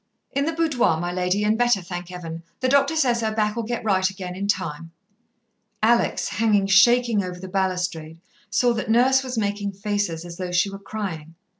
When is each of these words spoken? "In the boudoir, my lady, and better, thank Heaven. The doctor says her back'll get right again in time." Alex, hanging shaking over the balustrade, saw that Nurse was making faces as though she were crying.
"In 0.31 0.45
the 0.45 0.51
boudoir, 0.51 0.97
my 0.99 1.11
lady, 1.11 1.43
and 1.43 1.55
better, 1.55 1.79
thank 1.79 2.09
Heaven. 2.09 2.41
The 2.61 2.67
doctor 2.67 2.95
says 2.95 3.21
her 3.21 3.31
back'll 3.31 3.61
get 3.61 3.83
right 3.83 4.09
again 4.09 4.35
in 4.35 4.47
time." 4.47 4.89
Alex, 5.83 6.27
hanging 6.27 6.65
shaking 6.65 7.23
over 7.23 7.39
the 7.39 7.47
balustrade, 7.47 8.17
saw 8.49 8.73
that 8.73 8.89
Nurse 8.89 9.21
was 9.23 9.37
making 9.37 9.73
faces 9.73 10.25
as 10.25 10.37
though 10.37 10.51
she 10.51 10.71
were 10.71 10.79
crying. 10.79 11.35